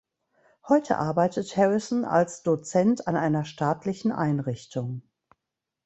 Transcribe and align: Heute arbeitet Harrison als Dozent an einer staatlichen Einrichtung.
Heute 0.67 0.97
arbeitet 0.97 1.55
Harrison 1.55 2.05
als 2.05 2.41
Dozent 2.41 3.07
an 3.07 3.15
einer 3.15 3.45
staatlichen 3.45 4.11
Einrichtung. 4.11 5.03